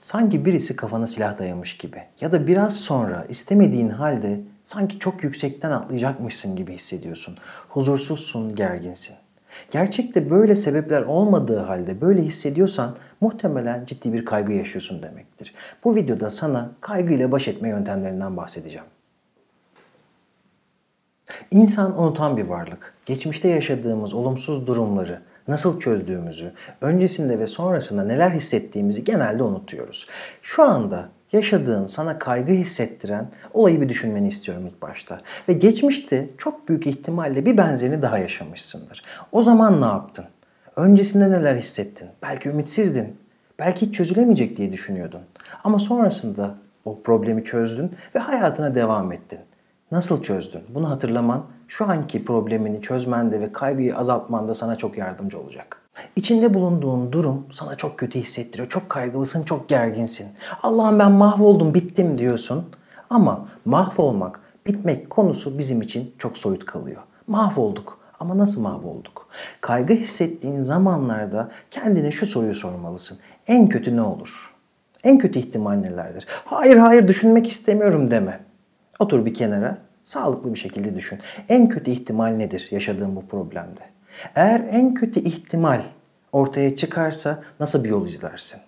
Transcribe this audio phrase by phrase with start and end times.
[0.00, 5.70] Sanki birisi kafana silah dayamış gibi ya da biraz sonra istemediğin halde sanki çok yüksekten
[5.70, 7.38] atlayacakmışsın gibi hissediyorsun.
[7.68, 9.16] Huzursuzsun, gerginsin.
[9.70, 15.54] Gerçekte böyle sebepler olmadığı halde böyle hissediyorsan muhtemelen ciddi bir kaygı yaşıyorsun demektir.
[15.84, 18.86] Bu videoda sana kaygıyla baş etme yöntemlerinden bahsedeceğim.
[21.50, 22.94] İnsan unutan bir varlık.
[23.06, 30.06] Geçmişte yaşadığımız olumsuz durumları nasıl çözdüğümüzü, öncesinde ve sonrasında neler hissettiğimizi genelde unutuyoruz.
[30.42, 35.18] Şu anda yaşadığın, sana kaygı hissettiren olayı bir düşünmeni istiyorum ilk başta.
[35.48, 39.02] Ve geçmişte çok büyük ihtimalle bir benzerini daha yaşamışsındır.
[39.32, 40.24] O zaman ne yaptın?
[40.76, 42.08] Öncesinde neler hissettin?
[42.22, 43.16] Belki ümitsizdin.
[43.58, 45.20] Belki hiç çözülemeyecek diye düşünüyordun.
[45.64, 46.54] Ama sonrasında
[46.84, 49.38] o problemi çözdün ve hayatına devam ettin.
[49.92, 50.62] Nasıl çözdün?
[50.68, 55.82] Bunu hatırlaman şu anki problemini çözmende ve kaygıyı azaltmanda sana çok yardımcı olacak.
[56.16, 58.68] İçinde bulunduğun durum sana çok kötü hissettiriyor.
[58.68, 60.28] Çok kaygılısın, çok gerginsin.
[60.62, 62.64] Allah'ım ben mahvoldum, bittim diyorsun.
[63.10, 67.02] Ama mahvolmak, bitmek konusu bizim için çok soyut kalıyor.
[67.26, 67.98] Mahvolduk.
[68.20, 69.28] Ama nasıl mahvolduk?
[69.60, 73.18] Kaygı hissettiğin zamanlarda kendine şu soruyu sormalısın.
[73.46, 74.54] En kötü ne olur?
[75.04, 76.26] En kötü ihtimal nelerdir?
[76.44, 78.40] Hayır hayır düşünmek istemiyorum deme.
[78.98, 81.18] Otur bir kenara, sağlıklı bir şekilde düşün.
[81.48, 83.80] En kötü ihtimal nedir yaşadığın bu problemde?
[84.34, 85.82] Eğer en kötü ihtimal
[86.32, 88.60] ortaya çıkarsa nasıl bir yol izlersin?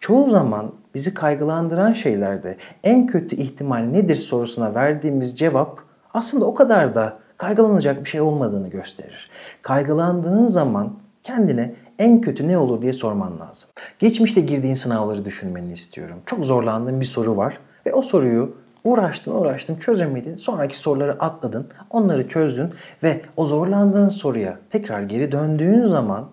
[0.00, 5.80] Çoğu zaman bizi kaygılandıran şeylerde en kötü ihtimal nedir sorusuna verdiğimiz cevap
[6.14, 9.30] aslında o kadar da kaygılanacak bir şey olmadığını gösterir.
[9.62, 13.70] Kaygılandığın zaman kendine en kötü ne olur diye sorman lazım.
[13.98, 16.16] Geçmişte girdiğin sınavları düşünmeni istiyorum.
[16.26, 20.36] Çok zorlandığın bir soru var ve o soruyu Uğraştın uğraştın çözemedin.
[20.36, 21.66] Sonraki soruları atladın.
[21.90, 22.70] Onları çözdün
[23.02, 26.28] ve o zorlandığın soruya tekrar geri döndüğün zaman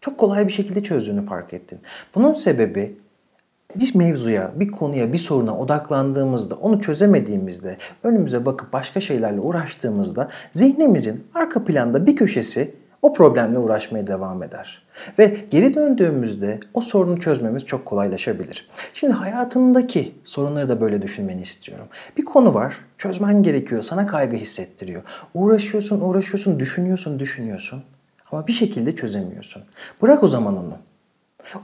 [0.00, 1.78] çok kolay bir şekilde çözdüğünü fark ettin.
[2.14, 2.96] Bunun sebebi
[3.76, 11.24] bir mevzuya, bir konuya, bir soruna odaklandığımızda, onu çözemediğimizde, önümüze bakıp başka şeylerle uğraştığımızda zihnimizin
[11.34, 14.82] arka planda bir köşesi o problemle uğraşmaya devam eder.
[15.18, 18.68] Ve geri döndüğümüzde o sorunu çözmemiz çok kolaylaşabilir.
[18.94, 21.86] Şimdi hayatındaki sorunları da böyle düşünmeni istiyorum.
[22.16, 25.02] Bir konu var, çözmen gerekiyor, sana kaygı hissettiriyor.
[25.34, 27.82] Uğraşıyorsun, uğraşıyorsun, düşünüyorsun, düşünüyorsun
[28.32, 29.62] ama bir şekilde çözemiyorsun.
[30.02, 30.76] Bırak o zaman onu.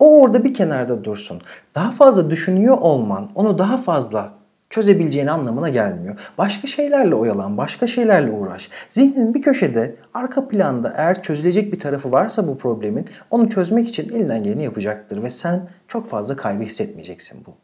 [0.00, 1.40] O orada bir kenarda dursun.
[1.74, 4.32] Daha fazla düşünüyor olman onu daha fazla
[4.70, 6.18] çözebileceğin anlamına gelmiyor.
[6.38, 8.70] Başka şeylerle oyalan, başka şeylerle uğraş.
[8.90, 14.14] Zihnin bir köşede, arka planda eğer çözülecek bir tarafı varsa bu problemin onu çözmek için
[14.14, 17.54] elinden geleni yapacaktır ve sen çok fazla kaygı hissetmeyeceksin bu.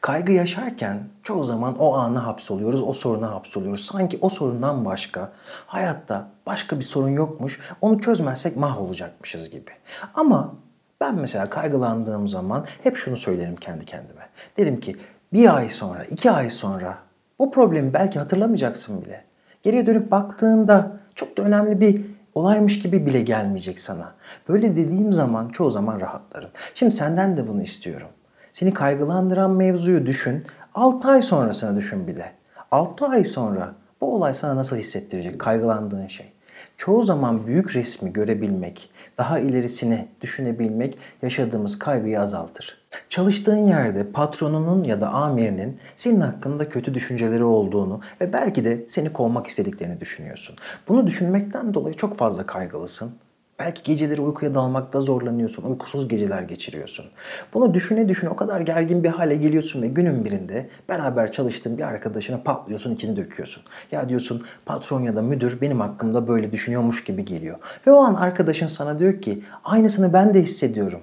[0.00, 3.84] Kaygı yaşarken çoğu zaman o ana hapsoluyoruz, o soruna hapsoluyoruz.
[3.84, 5.32] Sanki o sorundan başka
[5.66, 9.70] hayatta başka bir sorun yokmuş, onu çözmezsek mahvolacakmışız gibi.
[10.14, 10.54] Ama
[11.00, 14.28] ben mesela kaygılandığım zaman hep şunu söylerim kendi kendime.
[14.56, 14.96] Derim ki
[15.32, 16.98] bir ay sonra, iki ay sonra
[17.38, 19.24] bu problemi belki hatırlamayacaksın bile.
[19.62, 24.14] Geriye dönüp baktığında çok da önemli bir olaymış gibi bile gelmeyecek sana.
[24.48, 26.50] Böyle dediğim zaman çoğu zaman rahatlarım.
[26.74, 28.08] Şimdi senden de bunu istiyorum.
[28.52, 30.44] Seni kaygılandıran mevzuyu düşün.
[30.74, 32.32] 6 ay sonrasını düşün bir de.
[32.70, 36.32] 6 ay sonra bu olay sana nasıl hissettirecek kaygılandığın şey?
[36.76, 42.78] Çoğu zaman büyük resmi görebilmek, daha ilerisini düşünebilmek yaşadığımız kaygıyı azaltır.
[43.08, 49.12] Çalıştığın yerde patronunun ya da amirinin senin hakkında kötü düşünceleri olduğunu ve belki de seni
[49.12, 50.56] kovmak istediklerini düşünüyorsun.
[50.88, 53.12] Bunu düşünmekten dolayı çok fazla kaygılısın
[53.58, 57.06] Belki geceleri uykuya dalmakta zorlanıyorsun, uykusuz geceler geçiriyorsun.
[57.54, 61.82] Bunu düşüne düşüne o kadar gergin bir hale geliyorsun ve günün birinde beraber çalıştığın bir
[61.82, 63.62] arkadaşına patlıyorsun, içini döküyorsun.
[63.92, 67.58] Ya diyorsun patron ya da müdür benim hakkımda böyle düşünüyormuş gibi geliyor.
[67.86, 71.00] Ve o an arkadaşın sana diyor ki aynısını ben de hissediyorum.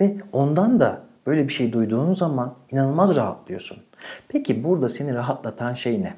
[0.00, 3.78] Ve ondan da böyle bir şey duyduğun zaman inanılmaz rahatlıyorsun.
[4.28, 6.14] Peki burada seni rahatlatan şey ne?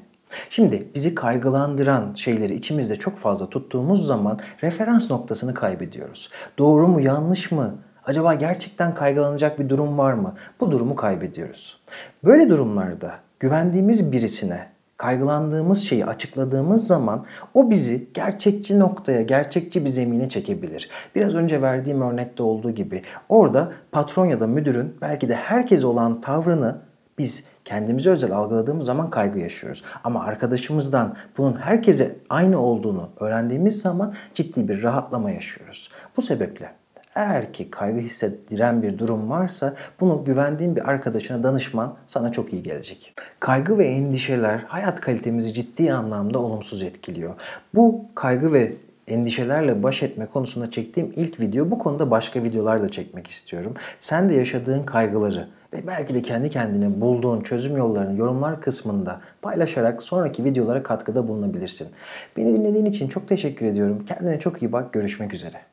[0.55, 6.31] Şimdi bizi kaygılandıran şeyleri içimizde çok fazla tuttuğumuz zaman referans noktasını kaybediyoruz.
[6.59, 7.75] Doğru mu yanlış mı?
[8.05, 10.35] Acaba gerçekten kaygılanacak bir durum var mı?
[10.61, 11.81] Bu durumu kaybediyoruz.
[12.25, 20.29] Böyle durumlarda güvendiğimiz birisine kaygılandığımız şeyi açıkladığımız zaman o bizi gerçekçi noktaya, gerçekçi bir zemine
[20.29, 20.91] çekebilir.
[21.15, 26.21] Biraz önce verdiğim örnekte olduğu gibi orada patron ya da müdürün belki de herkes olan
[26.21, 26.79] tavrını
[27.19, 29.85] biz kendimize özel algıladığımız zaman kaygı yaşıyoruz.
[30.05, 35.91] Ama arkadaşımızdan bunun herkese aynı olduğunu öğrendiğimiz zaman ciddi bir rahatlama yaşıyoruz.
[36.17, 36.73] Bu sebeple
[37.15, 42.63] eğer ki kaygı hissettiren bir durum varsa bunu güvendiğin bir arkadaşına danışman sana çok iyi
[42.63, 43.15] gelecek.
[43.41, 47.35] Kaygı ve endişeler hayat kalitemizi ciddi anlamda olumsuz etkiliyor.
[47.75, 48.77] Bu kaygı ve
[49.09, 51.71] endişelerle baş etme konusunda çektiğim ilk video.
[51.71, 53.75] Bu konuda başka videolar da çekmek istiyorum.
[53.99, 60.03] Sen de yaşadığın kaygıları ve belki de kendi kendine bulduğun çözüm yollarını yorumlar kısmında paylaşarak
[60.03, 61.89] sonraki videolara katkıda bulunabilirsin.
[62.37, 64.05] Beni dinlediğin için çok teşekkür ediyorum.
[64.07, 64.93] Kendine çok iyi bak.
[64.93, 65.72] Görüşmek üzere.